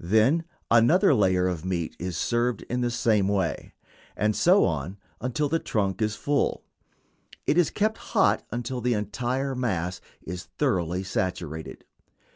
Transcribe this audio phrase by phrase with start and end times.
[0.00, 3.72] Then another layer of meat is served in the same way,
[4.16, 6.64] and so on until the trunk is full.
[7.46, 11.84] It is kept hot until the entire mass is thoroughly saturated.